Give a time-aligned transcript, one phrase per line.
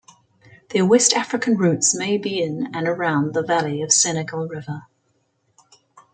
[0.69, 4.87] Their West African roots may be in and around the valley of Senegal River.